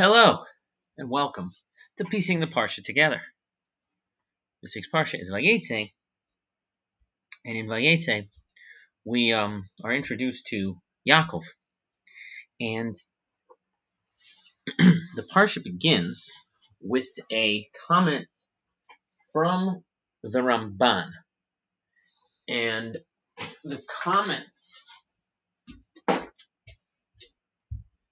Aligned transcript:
Hello, 0.00 0.44
and 0.96 1.10
welcome 1.10 1.50
to 1.96 2.04
Piecing 2.04 2.38
the 2.38 2.46
Parsha 2.46 2.84
Together. 2.84 3.20
This 4.62 4.76
week's 4.76 4.88
Parsha 4.88 5.20
is 5.20 5.28
Vayetze, 5.28 5.90
and 7.44 7.56
in 7.56 7.66
Vayetze, 7.66 8.28
we 9.04 9.32
um, 9.32 9.68
are 9.82 9.92
introduced 9.92 10.46
to 10.50 10.76
Yaakov. 11.04 11.42
And 12.60 12.94
the 14.78 15.26
Parsha 15.34 15.64
begins 15.64 16.30
with 16.80 17.08
a 17.32 17.66
comment 17.88 18.32
from 19.32 19.82
the 20.22 20.38
Ramban. 20.38 21.10
And 22.46 22.98
the 23.64 23.82
comment 24.04 24.46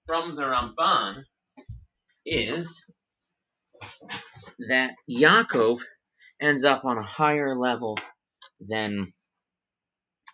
from 0.05 0.35
the 0.35 0.41
Ramban 0.41 1.23
is 2.27 2.85
that 4.67 4.91
Yaakov 5.09 5.79
ends 6.41 6.65
up 6.65 6.83
on 6.83 6.97
a 6.97 7.03
higher 7.03 7.57
level 7.57 7.97
than 8.59 9.07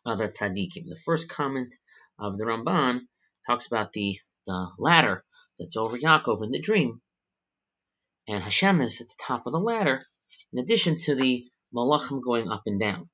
other 0.05 0.27
tzaddikim. 0.27 0.89
The 0.89 0.99
first 1.05 1.29
comment 1.29 1.71
of 2.19 2.37
the 2.37 2.45
Ramban 2.45 3.01
talks 3.47 3.67
about 3.67 3.93
the, 3.93 4.17
the 4.47 4.69
ladder 4.79 5.23
that's 5.59 5.77
over 5.77 5.97
Yaakov 5.97 6.43
in 6.43 6.51
the 6.51 6.59
dream, 6.59 6.99
and 8.27 8.43
Hashem 8.43 8.81
is 8.81 8.99
at 9.01 9.07
the 9.07 9.23
top 9.25 9.45
of 9.45 9.53
the 9.53 9.59
ladder, 9.59 10.01
in 10.51 10.59
addition 10.59 10.99
to 11.01 11.15
the 11.15 11.45
malachim 11.73 12.21
going 12.23 12.49
up 12.49 12.63
and 12.65 12.79
down. 12.79 13.09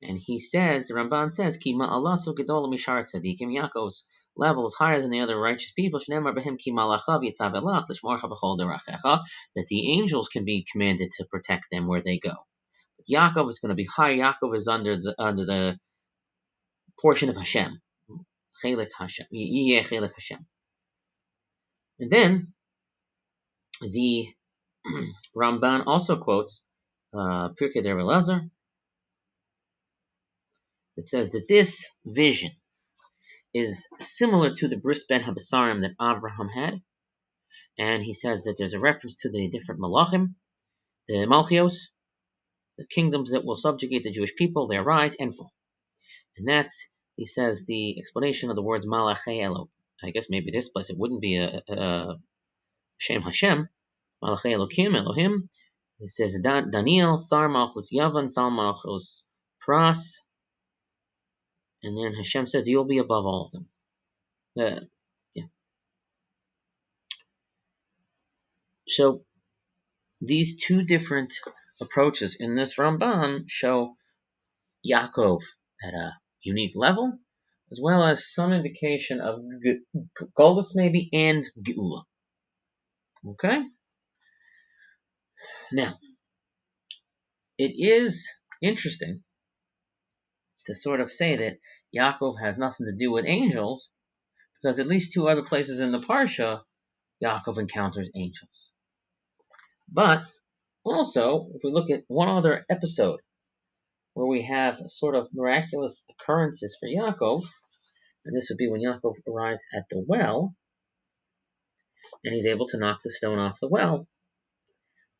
And 0.00 0.18
he 0.18 0.38
says, 0.38 0.86
the 0.86 0.94
Ramban 0.94 1.30
says, 1.30 1.58
Kima 1.58 1.88
Allah 1.88 2.16
so 2.16 2.34
gedol 2.34 2.72
mishar 2.72 3.02
tzaddikim 3.02 3.54
Yaakov's 3.56 4.06
levels 4.36 4.74
higher 4.74 5.00
than 5.00 5.10
the 5.10 5.20
other 5.20 5.38
righteous 5.38 5.72
people, 5.72 6.00
that 9.54 9.66
the 9.68 9.92
angels 9.92 10.28
can 10.28 10.44
be 10.44 10.66
commanded 10.70 11.10
to 11.12 11.24
protect 11.30 11.66
them 11.70 11.86
where 11.86 12.02
they 12.02 12.18
go. 12.18 12.34
Yaakov 13.10 13.48
is 13.48 13.58
going 13.58 13.70
to 13.70 13.74
be 13.74 13.86
high. 13.86 14.16
Yaakov 14.16 14.54
is 14.54 14.68
under 14.68 14.96
the 14.96 15.14
under 15.18 15.44
the 15.44 15.78
portion 17.00 17.28
of 17.28 17.36
Hashem. 17.36 17.80
Hashem. 20.14 20.46
And 21.98 22.10
then 22.10 22.52
the 23.80 24.28
Ramban 25.36 25.86
also 25.86 26.16
quotes 26.16 26.62
uh, 27.14 27.48
Elazar. 27.98 28.50
It 30.96 31.06
says 31.06 31.30
that 31.30 31.48
this 31.48 31.86
vision 32.04 32.52
is 33.54 33.86
similar 34.00 34.52
to 34.54 34.68
the 34.68 34.76
bris 34.76 35.06
ben 35.06 35.22
habasarim 35.22 35.80
that 35.80 35.96
Avraham 35.98 36.50
had, 36.52 36.82
and 37.78 38.02
he 38.02 38.14
says 38.14 38.44
that 38.44 38.56
there's 38.58 38.74
a 38.74 38.80
reference 38.80 39.16
to 39.16 39.30
the 39.30 39.48
different 39.48 39.80
malachim, 39.80 40.34
the 41.08 41.26
malchios, 41.26 41.90
the 42.78 42.86
kingdoms 42.86 43.32
that 43.32 43.44
will 43.44 43.56
subjugate 43.56 44.04
the 44.04 44.10
Jewish 44.10 44.34
people. 44.36 44.68
They 44.68 44.76
arise 44.76 45.14
and 45.18 45.34
fall, 45.34 45.52
and 46.36 46.48
that's 46.48 46.88
he 47.16 47.26
says 47.26 47.64
the 47.66 47.98
explanation 47.98 48.50
of 48.50 48.56
the 48.56 48.62
words 48.62 48.86
malachei 48.86 49.42
elo. 49.42 49.68
I 50.02 50.10
guess 50.10 50.30
maybe 50.30 50.50
this 50.50 50.68
place 50.68 50.90
it 50.90 50.98
wouldn't 50.98 51.20
be 51.20 51.36
a, 51.36 51.62
a, 51.68 52.18
Shem 52.98 53.22
Hashem, 53.22 53.68
malachei 54.22 54.56
Elokim 54.56 54.96
Elohim. 54.96 55.48
He 55.98 56.06
says 56.06 56.40
Daniel, 56.42 57.16
Sar 57.16 57.48
Malchus 57.48 57.92
Yavan, 57.92 58.28
Sar 58.28 58.50
Malchus 58.50 59.26
Pras, 59.60 60.18
and 61.82 61.96
then 61.96 62.14
Hashem 62.14 62.46
says, 62.46 62.68
You'll 62.68 62.84
be 62.84 62.98
above 62.98 63.26
all 63.26 63.46
of 63.46 63.52
them. 63.52 63.66
Uh, 64.58 64.80
yeah. 65.34 65.44
So 68.88 69.24
these 70.20 70.62
two 70.62 70.84
different 70.84 71.34
approaches 71.80 72.36
in 72.38 72.54
this 72.54 72.76
Ramban 72.78 73.44
show 73.48 73.96
Yaakov 74.88 75.42
at 75.82 75.94
a 75.94 76.12
unique 76.42 76.74
level, 76.76 77.18
as 77.70 77.80
well 77.82 78.04
as 78.04 78.32
some 78.32 78.52
indication 78.52 79.20
of 79.20 79.40
Goldus 80.38 80.72
maybe 80.74 81.08
and 81.12 81.42
Geula. 81.60 82.02
Okay? 83.26 83.62
Now, 85.72 85.98
it 87.58 87.72
is 87.76 88.28
interesting 88.60 89.22
to 90.66 90.74
sort 90.74 91.00
of 91.00 91.10
say 91.10 91.36
that 91.36 91.58
Yaakov 91.94 92.40
has 92.40 92.58
nothing 92.58 92.86
to 92.86 92.94
do 92.94 93.10
with 93.12 93.26
angels, 93.26 93.90
because 94.60 94.78
at 94.78 94.86
least 94.86 95.12
two 95.12 95.28
other 95.28 95.42
places 95.42 95.80
in 95.80 95.92
the 95.92 95.98
Parsha, 95.98 96.62
Yaakov 97.22 97.58
encounters 97.58 98.10
angels. 98.14 98.72
But 99.90 100.24
also, 100.84 101.48
if 101.54 101.62
we 101.64 101.70
look 101.70 101.90
at 101.90 102.04
one 102.08 102.28
other 102.28 102.64
episode 102.70 103.20
where 104.14 104.26
we 104.26 104.42
have 104.42 104.78
sort 104.86 105.14
of 105.14 105.28
miraculous 105.32 106.04
occurrences 106.10 106.76
for 106.78 106.88
Yaakov, 106.88 107.44
and 108.24 108.36
this 108.36 108.48
would 108.50 108.58
be 108.58 108.68
when 108.68 108.80
Yaakov 108.80 109.14
arrives 109.28 109.64
at 109.74 109.84
the 109.90 110.02
well, 110.06 110.54
and 112.24 112.34
he's 112.34 112.46
able 112.46 112.66
to 112.66 112.78
knock 112.78 113.00
the 113.02 113.10
stone 113.10 113.38
off 113.38 113.60
the 113.60 113.68
well. 113.68 114.06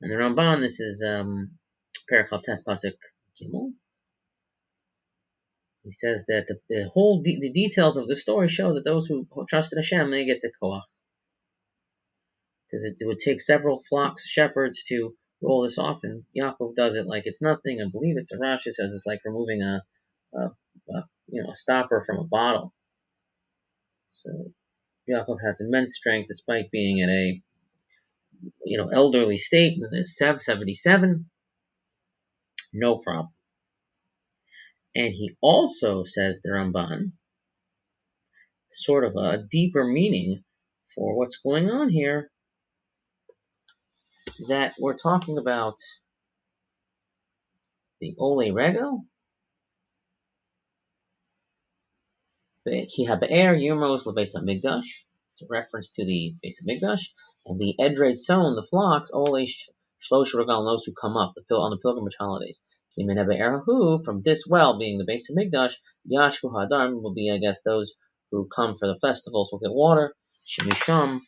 And 0.01 0.11
the 0.11 0.17
Ramban, 0.17 0.61
this 0.61 0.81
is 0.81 1.05
um, 1.07 1.53
Paraklav 2.11 2.43
Tespasik 2.45 2.97
Gimel, 3.41 3.73
he 5.85 5.91
says 5.91 6.27
that 6.29 6.47
the, 6.47 6.59
the 6.69 6.89
whole 6.89 7.23
de- 7.23 7.41
the 7.41 7.51
details 7.51 7.97
of 7.97 8.07
the 8.07 8.17
story 8.17 8.49
show 8.49 8.75
that 8.75 8.85
those 8.85 9.07
who 9.07 9.27
trust 9.49 9.73
in 9.73 9.79
Hashem 9.79 10.11
they 10.11 10.25
get 10.25 10.41
the 10.41 10.53
koach, 10.63 10.83
because 12.67 12.85
it, 12.85 12.97
would 13.07 13.19
take 13.19 13.41
several 13.41 13.81
flocks 13.81 14.27
shepherds 14.27 14.85
to 14.85 15.15
roll 15.43 15.63
this 15.63 15.79
off, 15.79 16.05
and 16.05 16.23
Yaakov 16.37 16.77
does 16.77 16.97
it 16.97 17.07
like 17.07 17.25
it's 17.27 17.43
nothing. 17.43 17.81
I 17.81 17.91
believe 17.91 18.17
it's 18.17 18.33
a 18.33 18.39
Rashi 18.39 18.73
says 18.73 18.95
it's 18.95 19.07
like 19.07 19.21
removing 19.25 19.63
a, 19.63 19.83
a, 20.35 20.41
a 20.41 21.05
you 21.29 21.43
know 21.43 21.51
a 21.51 21.55
stopper 21.55 22.03
from 22.07 22.19
a 22.19 22.25
bottle. 22.25 22.73
So 24.11 24.31
Yaakov 25.11 25.39
has 25.45 25.61
immense 25.61 25.97
strength 25.97 26.29
despite 26.29 26.71
being 26.71 26.99
in 26.99 27.11
a 27.11 27.43
you 28.65 28.79
know 28.79 28.89
elderly 28.89 29.37
state. 29.37 29.79
in 29.93 30.05
77, 30.05 31.27
no 32.73 32.99
problem. 32.99 33.31
And 34.95 35.13
he 35.13 35.37
also 35.41 36.05
says 36.05 36.43
the 36.43 36.51
Ramban, 36.51 37.13
sort 38.71 39.05
of 39.05 39.17
a 39.17 39.39
deeper 39.39 39.85
meaning 39.85 40.45
for 40.95 41.17
what's 41.17 41.39
going 41.39 41.71
on 41.71 41.89
here, 41.89 42.31
that 44.49 44.75
we're 44.79 44.97
talking 44.97 45.39
about 45.39 45.77
the 48.01 48.15
Ole 48.19 48.53
Rego, 48.53 49.05
Ki 52.67 53.07
Habe'er 53.07 53.57
Yumros 53.57 54.05
LeBeis 54.05 54.37
HaMikdash, 54.37 55.05
it's 55.33 55.43
a 55.43 55.47
reference 55.49 55.93
to 55.93 56.05
the 56.05 56.35
Beis 56.45 56.57
HaMikdash, 56.63 57.09
and 57.47 57.59
the 57.59 57.75
Edrei 57.81 58.15
Tzon, 58.15 58.55
the 58.55 58.67
flocks, 58.69 59.11
Ole 59.13 59.47
Shlosh 59.47 60.35
Regal, 60.35 60.65
those 60.65 60.85
who 60.85 60.93
come 60.93 61.17
up 61.17 61.35
on 61.51 61.71
the 61.71 61.79
pilgrimage 61.79 62.17
holidays. 62.19 62.63
From 62.95 64.23
this 64.23 64.47
well 64.47 64.79
being 64.79 64.99
the 64.99 65.07
Beis 65.07 65.31
HaMikdash, 65.31 65.77
Yashku 66.11 66.53
Hadar 66.53 66.93
will 67.01 67.15
be, 67.15 67.31
I 67.31 67.39
guess, 67.39 67.63
those 67.63 67.95
who 68.31 68.47
come 68.55 68.77
for 68.77 68.87
the 68.87 68.99
festivals 69.01 69.51
will 69.51 69.61
get 69.61 69.73
water. 69.73 70.15
Shemisham 70.47 71.19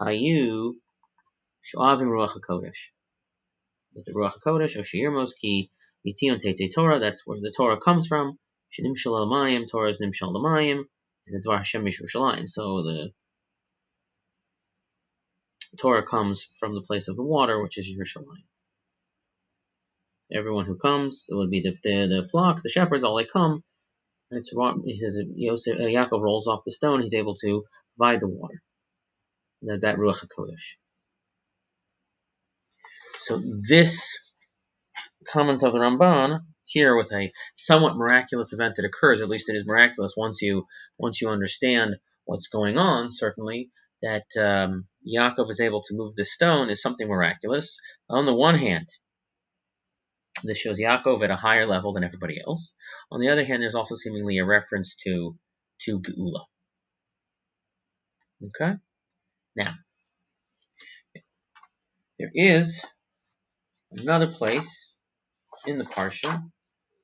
Hayu 0.00 0.74
Shuavim 1.64 2.06
Ruach 2.06 2.38
HaKodesh. 2.38 2.92
The 3.94 4.12
Ruach 4.12 4.38
HaKodesh, 4.38 4.76
Oshirmos 4.76 5.32
Ki 5.40 5.72
Yitzion 6.06 6.38
Tete 6.38 6.70
Torah, 6.72 7.00
that's 7.00 7.26
where 7.26 7.40
the 7.40 7.52
Torah 7.56 7.80
comes 7.80 8.06
from. 8.06 8.38
Shenim 8.70 8.94
Mayim, 8.94 9.68
Torah 9.68 9.90
is 9.90 10.00
Nimshal 10.00 10.32
Mayim, 10.34 10.84
and 11.26 11.34
the 11.34 11.40
Dvar 11.44 11.56
Hashem 11.56 11.84
Mishushalayim. 11.84 12.48
So 12.48 12.84
the 12.84 13.10
Torah 15.80 16.06
comes 16.06 16.54
from 16.60 16.74
the 16.74 16.82
place 16.82 17.08
of 17.08 17.16
the 17.16 17.24
water, 17.24 17.60
which 17.60 17.76
is 17.76 17.88
Yerushalayim 17.92 18.44
everyone 20.34 20.66
who 20.66 20.76
comes. 20.76 21.26
It 21.28 21.34
would 21.34 21.50
be 21.50 21.60
the, 21.60 21.76
the, 21.82 22.22
the 22.22 22.28
flock, 22.28 22.62
the 22.62 22.68
shepherds, 22.68 23.04
all 23.04 23.16
they 23.16 23.24
come. 23.24 23.62
And 24.30 24.38
it's, 24.38 24.52
he 24.84 24.96
says, 24.96 25.20
Yosef, 25.34 25.76
uh, 25.76 25.82
Yaakov 25.82 26.20
rolls 26.20 26.48
off 26.48 26.64
the 26.64 26.72
stone, 26.72 27.00
he's 27.00 27.14
able 27.14 27.34
to 27.36 27.62
provide 27.96 28.20
the 28.20 28.28
water. 28.28 28.60
That, 29.62 29.82
that 29.82 29.96
Ruach 29.96 30.24
HaKodesh. 30.24 30.74
So 33.18 33.40
this 33.68 34.34
comment 35.26 35.62
of 35.62 35.72
the 35.72 35.78
Ramban 35.78 36.40
here 36.64 36.96
with 36.96 37.12
a 37.12 37.32
somewhat 37.54 37.96
miraculous 37.96 38.52
event 38.52 38.74
that 38.76 38.84
occurs, 38.84 39.20
at 39.20 39.28
least 39.28 39.48
it 39.48 39.56
is 39.56 39.66
miraculous 39.66 40.14
once 40.16 40.42
you 40.42 40.66
once 40.98 41.20
you 41.20 41.30
understand 41.30 41.96
what's 42.24 42.48
going 42.48 42.76
on, 42.76 43.10
certainly, 43.10 43.70
that 44.02 44.26
um, 44.38 44.86
Yaakov 45.06 45.48
is 45.50 45.60
able 45.60 45.80
to 45.82 45.94
move 45.94 46.14
the 46.14 46.24
stone 46.24 46.70
is 46.70 46.82
something 46.82 47.08
miraculous. 47.08 47.78
On 48.10 48.26
the 48.26 48.34
one 48.34 48.56
hand, 48.56 48.88
this 50.44 50.58
shows 50.58 50.78
Yaakov 50.78 51.24
at 51.24 51.30
a 51.30 51.36
higher 51.36 51.66
level 51.66 51.92
than 51.92 52.04
everybody 52.04 52.40
else. 52.44 52.74
On 53.10 53.20
the 53.20 53.28
other 53.28 53.44
hand, 53.44 53.62
there's 53.62 53.74
also 53.74 53.94
seemingly 53.96 54.38
a 54.38 54.44
reference 54.44 54.96
to 55.04 55.36
to 55.82 56.00
Geula. 56.00 56.44
Okay? 58.46 58.74
Now, 59.54 59.74
there 62.18 62.30
is 62.34 62.84
another 63.90 64.26
place 64.26 64.94
in 65.66 65.78
the 65.78 65.84
Parsha 65.84 66.42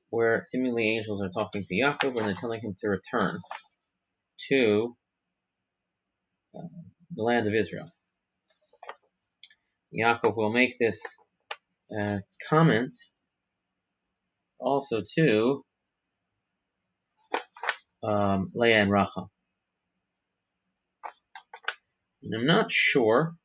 where 0.09 0.41
seemingly 0.43 0.95
angels 0.95 1.21
are 1.21 1.29
talking 1.29 1.63
to 1.65 1.75
Yaakov 1.75 2.15
and 2.17 2.27
they're 2.27 2.33
telling 2.33 2.61
him 2.61 2.75
to 2.79 2.87
return 2.87 3.39
to 4.49 4.95
uh, 6.55 6.67
the 7.15 7.23
land 7.23 7.47
of 7.47 7.53
Israel. 7.53 7.89
Yaakov 9.93 10.35
will 10.35 10.51
make 10.51 10.77
this 10.79 11.17
uh, 11.97 12.19
comment 12.49 12.95
also 14.63 15.01
to 15.15 15.63
um, 18.03 18.51
Leah 18.55 18.81
and 18.81 18.91
Rachel. 18.91 19.29
And 22.23 22.33
I'm 22.35 22.47
not 22.47 22.71
sure 22.71 23.35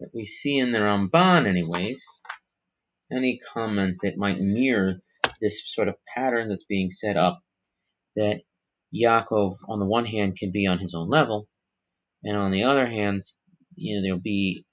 that 0.00 0.10
we 0.12 0.24
see 0.24 0.58
in 0.58 0.72
the 0.72 0.78
Ramban, 0.78 1.46
anyways, 1.46 2.04
any 3.12 3.40
comment 3.52 3.98
that 4.02 4.16
might 4.16 4.40
mirror 4.40 4.96
this 5.40 5.62
sort 5.66 5.88
of 5.88 5.96
pattern 6.14 6.48
that's 6.48 6.64
being 6.64 6.90
set 6.90 7.16
up 7.16 7.40
that 8.16 8.40
Yaakov, 8.94 9.54
on 9.68 9.78
the 9.78 9.86
one 9.86 10.06
hand, 10.06 10.36
can 10.36 10.52
be 10.52 10.66
on 10.66 10.78
his 10.78 10.94
own 10.94 11.08
level, 11.08 11.48
and 12.22 12.36
on 12.36 12.50
the 12.50 12.64
other 12.64 12.86
hand, 12.86 13.20
you 13.76 13.96
know, 13.96 14.02
there'll 14.02 14.20
be 14.20 14.64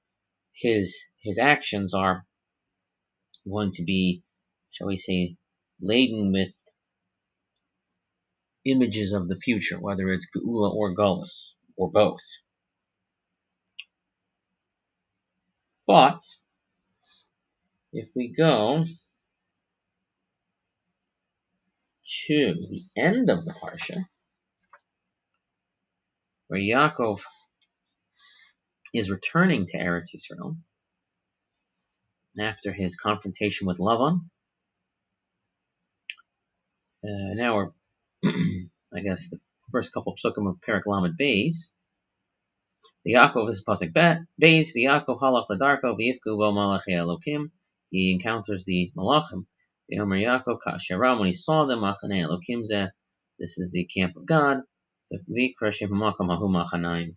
his 0.54 0.96
his 1.22 1.40
actions 1.40 1.94
are 1.94 2.24
going 3.50 3.72
to 3.74 3.84
be, 3.84 4.24
shall 4.72 4.88
we 4.88 4.98
say, 4.98 5.36
laden 5.82 6.32
with 6.32 6.54
images 8.66 9.14
of 9.14 9.28
the 9.28 9.36
future, 9.36 9.80
whether 9.80 10.10
it's 10.10 10.30
Geula 10.36 10.74
or 10.74 10.96
Gullus, 10.96 11.56
or 11.76 11.90
both. 11.90 12.22
But 15.88 16.20
if 17.92 18.10
we 18.16 18.34
go 18.38 18.86
to 22.28 22.54
the 22.70 22.84
end 22.96 23.30
of 23.30 23.44
the 23.46 23.54
Parsha, 23.54 24.06
where 26.48 26.60
Yaakov 26.60 27.22
is 28.94 29.10
returning 29.10 29.66
to 29.68 29.78
Eretz 29.78 30.14
Yisrael 30.16 30.58
after 32.40 32.72
his 32.72 32.96
confrontation 32.96 33.68
with 33.68 33.78
Lavan. 33.80 34.30
Uh, 37.04 37.34
now 37.36 37.56
we're, 37.56 37.72
I 38.96 39.02
guess, 39.02 39.30
the 39.30 39.40
first 39.72 39.94
couple 39.94 40.14
of 40.14 40.20
psukim 40.20 40.50
of 40.50 40.62
Perak 40.62 40.86
Lamed 40.88 41.18
Beis. 41.20 41.72
Yaakov 43.08 43.50
is 43.50 43.64
pasuk 43.68 43.94
Beis. 44.42 44.68
Yaakov 44.78 45.20
halach 45.22 45.48
ledarko 45.50 45.98
v'yifku 46.00 46.38
bo 46.38 46.52
malachi 46.52 46.94
Elokim. 46.94 47.52
He 47.90 48.14
encounters 48.14 48.66
the 48.66 48.92
malachim. 48.98 49.46
V'yomer 49.92 50.22
Yaakov 50.22 50.60
ka'asheram 50.64 51.20
when 51.20 51.28
he 51.28 51.34
saw 51.34 51.66
them 51.66 51.80
machane 51.80 52.26
Elokim 52.26 52.64
zeh. 52.72 52.90
This 53.40 53.58
is 53.58 53.72
the 53.72 53.86
camp 53.86 54.18
of 54.18 54.26
God. 54.28 54.60
Ha'makam 55.12 56.30
hahu 56.30 56.50
machanaim. 56.50 57.16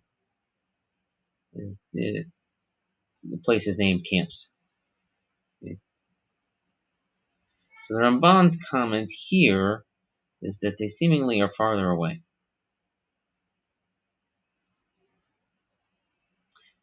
The, 1.93 2.25
the 3.23 3.37
place 3.45 3.67
is 3.67 3.77
named 3.77 4.05
camps. 4.11 4.49
So 7.85 7.93
the 7.93 7.99
Ramban's 7.99 8.57
comment 8.71 9.11
here 9.11 9.85
is 10.41 10.57
that 10.63 10.77
they 10.79 10.87
seemingly 10.87 11.41
are 11.41 11.47
farther 11.47 11.87
away. 11.87 12.23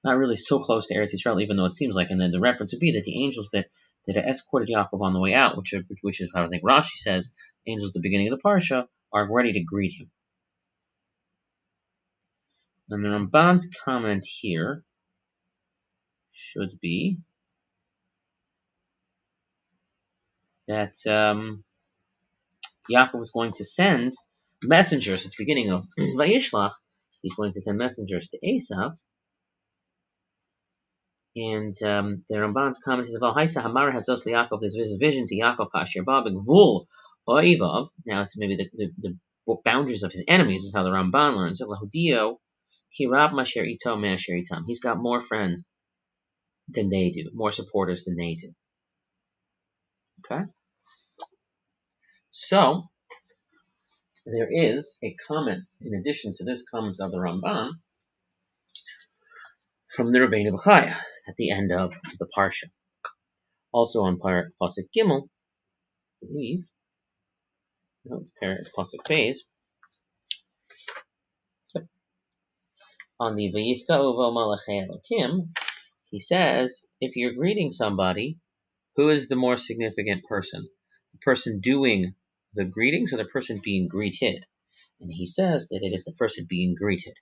Not 0.04 0.16
really 0.16 0.36
so 0.36 0.60
close 0.60 0.86
to 0.86 0.94
Eretz 0.94 1.12
Yisrael, 1.12 1.42
even 1.42 1.56
though 1.56 1.64
it 1.64 1.74
seems 1.74 1.96
like, 1.96 2.10
and 2.10 2.20
then 2.20 2.30
the 2.30 2.38
reference 2.38 2.72
would 2.72 2.80
be 2.80 2.92
that 2.92 3.04
the 3.04 3.24
angels 3.24 3.50
that, 3.52 3.66
that 4.06 4.16
escorted 4.16 4.68
Yaakov 4.68 5.00
on 5.00 5.12
the 5.12 5.18
way 5.18 5.34
out, 5.34 5.56
which, 5.56 5.74
are, 5.74 5.82
which 6.02 6.20
is 6.20 6.30
how 6.32 6.44
I 6.44 6.48
think 6.48 6.62
Rashi 6.62 6.94
says, 6.94 7.34
angels 7.66 7.90
at 7.90 7.94
the 7.94 8.00
beginning 8.00 8.32
of 8.32 8.38
the 8.38 8.42
Parsha, 8.42 8.86
are 9.12 9.32
ready 9.32 9.52
to 9.54 9.64
greet 9.64 9.92
him. 9.98 10.08
And 12.90 13.04
the 13.04 13.08
Ramban's 13.08 13.74
comment 13.84 14.24
here 14.24 14.84
should 16.30 16.78
be 16.80 17.18
that 20.68 20.94
um, 21.06 21.64
Yaakov 22.90 23.18
was 23.18 23.30
going 23.30 23.52
to 23.54 23.64
send 23.64 24.12
messengers 24.62 25.24
at 25.24 25.32
the 25.32 25.36
beginning 25.38 25.70
of 25.70 25.86
Vayishlach. 25.98 26.72
He's 27.22 27.34
going 27.34 27.52
to 27.52 27.60
send 27.60 27.78
messengers 27.78 28.28
to 28.28 28.38
Esav. 28.44 28.94
And 31.34 31.72
um, 31.84 32.24
the 32.28 32.36
Ramban's 32.36 32.78
comment 32.84 33.08
is 33.08 33.14
about 33.14 33.36
Haisa 33.36 33.62
Hamara 33.62 33.92
Hazos 33.92 34.26
Yaakov. 34.26 34.60
This 34.60 34.96
vision 35.00 35.26
to 35.26 35.34
Yaakov 35.34 35.68
Kasher 35.74 36.04
Babik 36.04 36.34
Vul 36.44 36.86
Oivav. 37.26 37.88
Now 38.04 38.20
it's 38.20 38.36
maybe 38.36 38.56
the, 38.56 38.68
the, 38.74 38.90
the, 38.98 39.18
boundaries 39.64 40.02
of 40.02 40.12
his 40.12 40.24
enemies 40.28 40.64
is 40.64 40.72
how 40.74 40.84
the 40.84 40.90
Ramban 40.90 41.36
learns. 41.36 41.62
Lahudio 41.62 42.36
Kirab 42.98 43.34
Masher 43.34 43.64
Ito 43.64 43.96
Masher 43.96 44.34
Itam. 44.34 44.64
He's 44.66 44.80
got 44.80 44.98
more 44.98 45.20
friends 45.20 45.72
than 46.68 46.90
they 46.90 47.10
do, 47.10 47.30
more 47.32 47.50
supporters 47.50 48.04
than 48.04 48.16
they 48.16 48.34
do. 48.34 48.54
Okay? 50.20 50.42
So, 52.30 52.84
there 54.26 54.48
is 54.50 54.98
a 55.02 55.14
comment, 55.28 55.70
in 55.80 55.94
addition 55.94 56.32
to 56.34 56.44
this 56.44 56.68
comment 56.68 56.96
of 57.00 57.10
the 57.10 57.18
Ramban, 57.18 57.70
from 59.94 60.12
the 60.12 60.20
Rabbeinu 60.20 60.52
Bechaya 60.52 60.96
at 61.28 61.36
the 61.36 61.50
end 61.50 61.72
of 61.72 61.92
the 62.18 62.26
Parsha. 62.36 62.70
Also 63.72 64.02
on 64.02 64.18
Par 64.18 64.52
Pasuk 64.60 64.88
Gimel, 64.96 65.28
I 66.22 66.26
believe, 66.26 66.60
no, 68.04 68.18
it's, 68.20 68.30
par, 68.38 68.52
it's 68.52 68.70
Pasuk 68.70 69.04
Beis, 69.08 69.38
on 73.20 73.36
the 73.36 73.52
Vayifka 73.52 73.98
Uvo 73.98 74.32
Malachei 74.32 74.86
Elokim, 74.86 75.48
he 76.10 76.18
says, 76.18 76.86
if 77.00 77.16
you're 77.16 77.34
greeting 77.34 77.70
somebody, 77.70 78.38
who 78.96 79.08
is 79.08 79.28
the 79.28 79.36
more 79.36 79.56
significant 79.56 80.24
person? 80.24 80.68
The 81.12 81.18
person 81.18 81.60
doing 81.60 82.14
the 82.54 82.64
greetings 82.64 83.12
or 83.12 83.16
the 83.16 83.24
person 83.24 83.60
being 83.62 83.88
greeted? 83.88 84.44
And 85.00 85.10
he 85.10 85.24
says 85.24 85.68
that 85.68 85.82
it 85.82 85.92
is 85.92 86.04
the 86.04 86.12
person 86.12 86.46
being 86.48 86.74
greeted, 86.74 87.14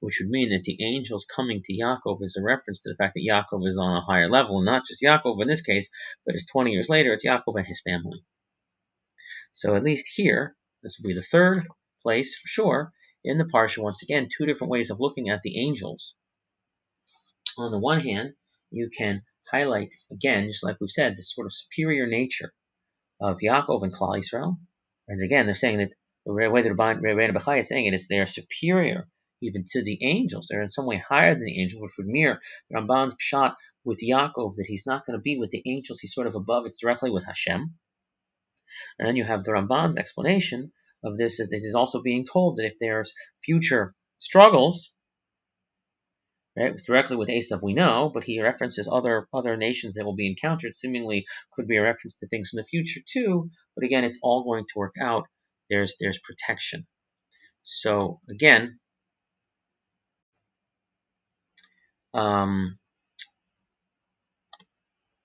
which 0.00 0.18
would 0.20 0.30
mean 0.30 0.50
that 0.50 0.64
the 0.64 0.84
angels 0.84 1.24
coming 1.24 1.62
to 1.62 1.72
Yaakov 1.72 2.22
is 2.22 2.36
a 2.36 2.44
reference 2.44 2.80
to 2.80 2.90
the 2.90 2.96
fact 2.96 3.14
that 3.14 3.26
Yaakov 3.26 3.66
is 3.66 3.78
on 3.78 3.96
a 3.96 4.04
higher 4.04 4.28
level, 4.28 4.62
not 4.62 4.84
just 4.86 5.02
Yaakov 5.02 5.40
in 5.40 5.48
this 5.48 5.62
case, 5.62 5.88
but 6.26 6.34
it's 6.34 6.50
20 6.50 6.72
years 6.72 6.88
later, 6.88 7.12
it's 7.12 7.24
Yaakov 7.24 7.56
and 7.56 7.66
his 7.66 7.80
family. 7.80 8.24
So 9.52 9.76
at 9.76 9.84
least 9.84 10.06
here, 10.16 10.56
this 10.82 10.98
will 10.98 11.08
be 11.08 11.14
the 11.14 11.22
third 11.22 11.66
place 12.02 12.36
for 12.36 12.48
sure 12.48 12.92
in 13.22 13.36
the 13.36 13.44
Parsha. 13.44 13.82
Once 13.82 14.02
again, 14.02 14.28
two 14.28 14.46
different 14.46 14.70
ways 14.70 14.90
of 14.90 15.00
looking 15.00 15.30
at 15.30 15.42
the 15.42 15.60
angels. 15.60 16.16
On 17.56 17.70
the 17.70 17.78
one 17.78 18.00
hand, 18.00 18.34
you 18.70 18.90
can 18.90 19.22
highlight, 19.54 19.94
again, 20.10 20.48
just 20.48 20.64
like 20.64 20.76
we've 20.80 20.90
said, 20.90 21.16
this 21.16 21.32
sort 21.34 21.46
of 21.46 21.52
superior 21.52 22.06
nature 22.06 22.52
of 23.20 23.38
Yaakov 23.38 23.82
and 23.82 23.92
Klal 23.92 24.18
Yisrael. 24.18 24.56
And 25.08 25.22
again, 25.22 25.46
they're 25.46 25.54
saying 25.54 25.78
that 25.78 25.94
the 26.26 26.32
way 26.32 26.62
the 26.62 26.70
Rebbeinu 26.70 27.34
Bechai 27.34 27.60
is 27.60 27.68
saying 27.68 27.86
it 27.86 27.94
is 27.94 28.08
they 28.08 28.20
are 28.20 28.26
superior 28.26 29.08
even 29.42 29.64
to 29.66 29.82
the 29.82 29.98
angels. 30.02 30.48
They're 30.48 30.62
in 30.62 30.70
some 30.70 30.86
way 30.86 31.02
higher 31.06 31.34
than 31.34 31.44
the 31.44 31.60
angels, 31.60 31.82
which 31.82 31.92
would 31.98 32.06
mirror 32.06 32.40
Ramban's 32.74 33.14
shot 33.20 33.56
with 33.84 34.00
Yaakov 34.02 34.56
that 34.56 34.66
he's 34.66 34.86
not 34.86 35.04
going 35.06 35.18
to 35.18 35.22
be 35.22 35.38
with 35.38 35.50
the 35.50 35.62
angels. 35.66 36.00
He's 36.00 36.14
sort 36.14 36.26
of 36.26 36.34
above. 36.34 36.64
It's 36.66 36.80
directly 36.80 37.10
with 37.10 37.24
Hashem. 37.24 37.74
And 38.98 39.08
then 39.08 39.16
you 39.16 39.24
have 39.24 39.44
the 39.44 39.52
Ramban's 39.52 39.98
explanation 39.98 40.72
of 41.04 41.18
this 41.18 41.38
is 41.40 41.50
this 41.50 41.64
is 41.64 41.74
also 41.74 42.02
being 42.02 42.24
told 42.24 42.56
that 42.56 42.66
if 42.66 42.78
there's 42.80 43.12
future 43.44 43.94
struggles, 44.18 44.94
Right? 46.56 46.76
Directly 46.76 47.16
with 47.16 47.28
Esav 47.28 47.62
we 47.62 47.72
know, 47.72 48.10
but 48.14 48.24
he 48.24 48.40
references 48.40 48.88
other 48.90 49.26
other 49.32 49.56
nations 49.56 49.94
that 49.94 50.04
will 50.04 50.14
be 50.14 50.28
encountered. 50.28 50.72
Seemingly 50.72 51.24
could 51.52 51.66
be 51.66 51.76
a 51.76 51.82
reference 51.82 52.16
to 52.16 52.28
things 52.28 52.50
in 52.52 52.58
the 52.58 52.64
future 52.64 53.00
too. 53.04 53.50
But 53.74 53.84
again, 53.84 54.04
it's 54.04 54.20
all 54.22 54.44
going 54.44 54.64
to 54.64 54.78
work 54.78 54.94
out. 55.00 55.24
There's 55.68 55.96
there's 56.00 56.20
protection. 56.20 56.86
So 57.62 58.20
again, 58.30 58.78
um, 62.12 62.78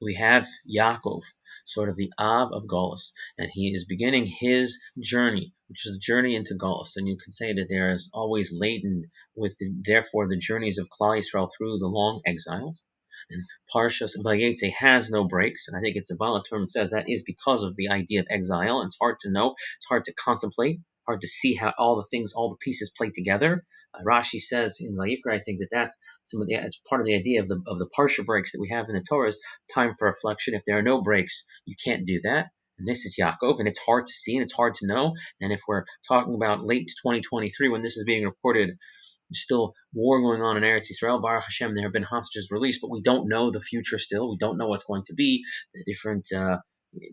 we 0.02 0.16
have 0.16 0.48
Yaakov, 0.68 1.24
sort 1.66 1.90
of 1.90 1.96
the 1.96 2.12
Av 2.18 2.52
of 2.54 2.68
Golis, 2.68 3.14
and 3.38 3.50
he 3.52 3.74
is 3.74 3.86
beginning 3.86 4.26
his 4.26 4.80
journey, 5.00 5.54
which 5.68 5.86
is 5.86 5.94
the 5.94 6.00
journey 6.00 6.36
into 6.36 6.56
Golis. 6.56 6.96
And 6.96 7.08
you 7.08 7.18
can 7.18 7.32
say 7.32 7.54
that 7.54 7.68
there 7.70 7.92
is 7.92 8.10
always 8.14 8.54
laden 8.54 9.12
with, 9.36 9.58
the, 9.58 9.74
therefore, 9.84 10.28
the 10.28 10.38
journeys 10.38 10.78
of 10.78 10.90
Klal 10.90 11.18
Yisrael 11.20 11.50
through 11.56 11.80
the 11.80 11.88
long 11.88 12.22
exiles. 12.26 12.86
And 13.30 13.44
Parshas 13.74 14.16
Vayetze 14.18 14.72
has 14.72 15.12
no 15.12 15.26
breaks, 15.26 15.68
and 15.68 15.78
I 15.78 15.82
think 15.82 15.98
it's 15.98 16.12
a 16.12 16.16
Baal 16.16 16.42
HaTurim 16.42 16.62
that 16.62 16.70
says 16.70 16.92
that 16.92 17.10
is 17.10 17.24
because 17.24 17.64
of 17.64 17.76
the 17.76 17.90
idea 17.90 18.22
of 18.22 18.28
exile, 18.30 18.82
it's 18.84 18.98
hard 19.00 19.20
to 19.20 19.30
know, 19.30 19.56
it's 19.78 19.86
hard 19.88 20.06
to 20.06 20.14
contemplate, 20.14 20.80
hard 21.10 21.22
to 21.22 21.28
see 21.28 21.56
how 21.56 21.74
all 21.76 21.96
the 21.96 22.08
things, 22.12 22.34
all 22.34 22.52
the 22.52 22.64
pieces 22.64 22.94
play 22.96 23.10
together. 23.10 23.66
Uh, 23.96 24.04
Rashi 24.04 24.40
says 24.40 24.80
in 24.80 24.96
Vayikra, 24.96 25.34
I 25.34 25.40
think 25.40 25.60
that 25.60 25.70
that's 25.72 26.00
some 26.24 26.42
of 26.42 26.48
the 26.48 26.56
as 26.56 26.80
part 26.88 27.02
of 27.02 27.08
the 27.08 27.16
idea 27.16 27.42
of 27.42 27.48
the 27.48 27.60
of 27.66 27.80
the 27.80 27.90
parsha 27.98 28.24
breaks 28.24 28.52
that 28.52 28.62
we 28.62 28.70
have 28.70 28.86
in 28.90 28.96
the 28.96 29.04
Torah 29.08 29.30
is 29.30 29.40
time 29.74 29.96
for 29.98 30.08
reflection. 30.08 30.54
If 30.54 30.62
there 30.68 30.78
are 30.78 30.84
no 30.84 31.02
breaks, 31.02 31.46
you 31.66 31.76
can't 31.84 32.06
do 32.06 32.22
that. 32.26 32.50
And 32.78 32.88
this 32.88 33.06
is 33.06 33.18
Yaakov, 33.20 33.58
and 33.60 33.68
it's 33.68 33.84
hard 33.84 34.06
to 34.06 34.14
see 34.14 34.36
and 34.36 34.44
it's 34.44 34.54
hard 34.54 34.76
to 34.76 34.88
know. 34.88 35.16
And 35.42 35.52
if 35.52 35.62
we're 35.68 35.86
talking 36.08 36.36
about 36.36 36.64
late 36.64 36.88
2023 37.04 37.70
when 37.70 37.82
this 37.82 37.98
is 37.98 38.06
being 38.06 38.24
reported, 38.24 38.70
there's 38.70 39.42
still 39.42 39.74
war 39.94 40.22
going 40.22 40.42
on 40.42 40.58
in 40.58 40.64
Eretz 40.64 40.92
Israel. 40.92 41.20
Baruch 41.20 41.46
Hashem, 41.46 41.74
there 41.74 41.86
have 41.86 41.94
been 41.94 42.04
hostages 42.04 42.50
released, 42.52 42.82
but 42.82 42.92
we 42.92 43.02
don't 43.02 43.28
know 43.28 43.52
the 43.52 43.60
future 43.60 43.98
still. 43.98 44.30
We 44.30 44.38
don't 44.38 44.58
know 44.58 44.68
what's 44.68 44.86
going 44.86 45.04
to 45.08 45.16
be. 45.16 45.44
The 45.74 45.84
different 45.86 46.28
uh, 46.36 46.58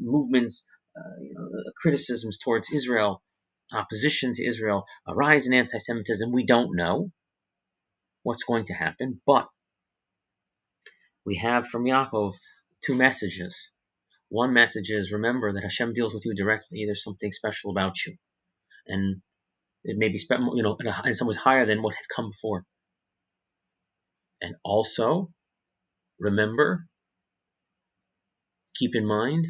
movements, 0.00 0.69
uh, 0.97 1.17
you 1.21 1.35
know, 1.35 1.49
criticisms 1.81 2.38
towards 2.38 2.71
Israel, 2.73 3.23
opposition 3.73 4.32
to 4.35 4.46
Israel, 4.46 4.87
a 5.06 5.14
rise 5.14 5.46
in 5.46 5.54
anti-Semitism. 5.54 6.30
We 6.32 6.44
don't 6.44 6.76
know 6.76 7.11
what's 8.23 8.44
going 8.44 8.66
to 8.66 8.75
happen, 8.75 9.20
but 9.26 9.49
we 11.25 11.37
have 11.37 11.66
from 11.66 11.85
Yaakov 11.85 12.35
two 12.85 12.94
messages. 12.94 13.73
One 14.28 14.52
message 14.52 14.90
is 14.90 15.12
remember 15.12 15.52
that 15.52 15.62
Hashem 15.62 15.92
deals 15.92 16.14
with 16.14 16.25
you 16.25 16.35
directly. 16.35 16.85
There's 16.85 17.02
something 17.02 17.32
special 17.32 17.70
about 17.70 17.94
you, 18.04 18.14
and 18.87 19.23
it 19.85 19.96
may 19.99 20.08
be 20.08 20.20
you 20.54 20.62
know 20.62 20.76
in 21.04 21.14
some 21.14 21.28
ways 21.28 21.37
higher 21.37 21.66
than 21.66 21.82
what 21.82 21.94
had 21.94 22.06
come 22.14 22.30
before. 22.30 22.64
And 24.42 24.54
also 24.64 25.30
remember, 26.18 26.87
keep 28.75 28.94
in 28.94 29.06
mind 29.06 29.46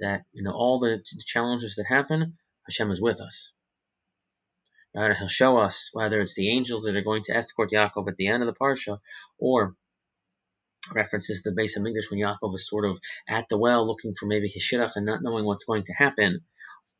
that 0.00 0.22
you 0.32 0.42
know 0.42 0.52
all 0.52 0.80
the, 0.80 0.98
the 0.98 1.24
challenges 1.26 1.76
that 1.76 1.86
happen, 1.88 2.36
Hashem 2.68 2.90
is 2.90 3.00
with 3.00 3.20
us. 3.20 3.52
Right? 4.94 5.16
He'll 5.16 5.28
show 5.28 5.58
us 5.58 5.90
whether 5.92 6.20
it's 6.20 6.34
the 6.34 6.50
angels 6.50 6.84
that 6.84 6.96
are 6.96 7.02
going 7.02 7.22
to 7.24 7.36
escort 7.36 7.70
Yaakov 7.70 8.08
at 8.08 8.16
the 8.16 8.28
end 8.28 8.42
of 8.42 8.46
the 8.46 8.54
parsha, 8.54 8.98
or 9.38 9.74
references 10.94 11.42
to 11.42 11.52
Beis 11.52 11.76
Hamikdash 11.76 12.10
when 12.10 12.20
Yaakov 12.20 12.54
is 12.54 12.68
sort 12.68 12.84
of 12.84 13.00
at 13.28 13.48
the 13.48 13.58
well 13.58 13.86
looking 13.86 14.14
for 14.18 14.26
maybe 14.26 14.48
his 14.48 14.72
and 14.72 15.06
not 15.06 15.22
knowing 15.22 15.44
what's 15.44 15.64
going 15.64 15.84
to 15.84 15.92
happen, 15.92 16.40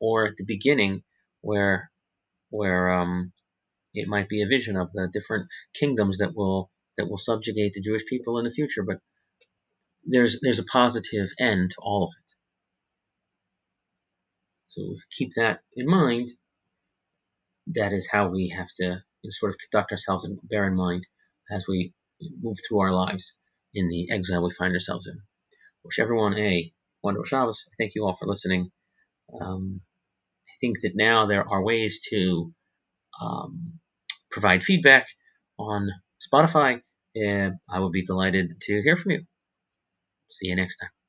or 0.00 0.26
at 0.26 0.37
the 0.37 0.45
beginning 0.45 1.02
where 1.40 1.90
where 2.50 2.92
um, 2.92 3.33
it 3.95 4.09
might 4.09 4.28
be 4.28 4.42
a 4.42 4.47
vision 4.47 4.76
of 4.76 4.92
the 4.92 5.09
different 5.12 5.49
kingdoms 5.75 6.19
that 6.19 6.35
will 6.35 6.71
that 6.97 7.09
will 7.09 7.19
subjugate 7.19 7.75
the 7.75 7.81
Jewish 7.81 8.07
people 8.07 8.38
in 8.38 8.45
the 8.45 8.50
future. 8.50 8.83
But 8.83 8.99
there's 10.04 10.40
there's 10.40 10.59
a 10.59 10.64
positive 10.64 11.28
end 11.38 11.71
to 11.71 11.76
all 11.81 12.04
of 12.04 12.11
it. 12.11 12.35
So 14.75 14.97
keep 15.11 15.35
that 15.37 15.61
in 15.76 15.87
mind, 15.87 16.31
that 17.69 17.93
is 17.93 18.09
how 18.11 18.29
we 18.29 18.55
have 18.57 18.69
to 18.76 18.85
you 18.85 18.91
know, 18.91 19.31
sort 19.31 19.52
of 19.52 19.59
conduct 19.59 19.93
ourselves 19.93 20.25
and 20.25 20.38
bear 20.43 20.67
in 20.67 20.75
mind 20.76 21.07
as 21.50 21.67
we 21.69 21.93
move 22.41 22.57
through 22.67 22.81
our 22.81 22.93
lives 22.93 23.38
in 23.75 23.88
the 23.88 24.11
exile 24.11 24.43
we 24.43 24.50
find 24.50 24.73
ourselves 24.75 25.07
in. 25.07 25.19
Wish 25.85 25.99
everyone 25.99 26.38
a 26.38 26.73
wonderful 27.02 27.25
Shabbos. 27.25 27.69
Thank 27.79 27.95
you 27.95 28.05
all 28.05 28.14
for 28.14 28.26
listening. 28.26 28.71
Um, 29.41 29.81
I 30.49 30.52
think 30.61 30.81
that 30.83 30.93
now 30.95 31.26
there 31.26 31.49
are 31.49 31.62
ways 31.64 32.00
to 32.11 32.52
um, 33.21 33.81
provide 34.31 34.64
feedback 34.64 35.09
on 35.59 35.91
Spotify. 36.21 36.83
And 37.14 37.57
I 37.69 37.81
would 37.81 37.93
be 37.93 38.05
delighted 38.05 38.61
to 38.62 38.83
hear 38.83 38.97
from 38.97 39.12
you. 39.12 39.21
See 40.31 40.49
you 40.49 40.57
next 40.57 40.79
time. 40.79 41.01